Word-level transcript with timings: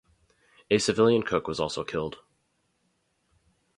A 0.71 0.79
civilian 0.79 1.21
cook 1.21 1.47
was 1.47 1.59
also 1.59 1.83
killed. 1.83 2.17